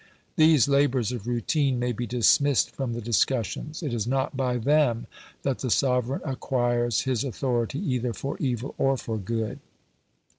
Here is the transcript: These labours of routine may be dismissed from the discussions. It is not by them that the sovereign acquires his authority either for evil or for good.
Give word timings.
These 0.35 0.67
labours 0.67 1.11
of 1.11 1.27
routine 1.27 1.77
may 1.77 1.91
be 1.91 2.07
dismissed 2.07 2.71
from 2.71 2.93
the 2.93 3.03
discussions. 3.03 3.83
It 3.83 3.93
is 3.93 4.07
not 4.07 4.35
by 4.35 4.57
them 4.57 5.05
that 5.43 5.59
the 5.59 5.69
sovereign 5.69 6.21
acquires 6.25 7.01
his 7.01 7.23
authority 7.23 7.77
either 7.77 8.11
for 8.11 8.35
evil 8.39 8.73
or 8.79 8.97
for 8.97 9.19
good. 9.19 9.59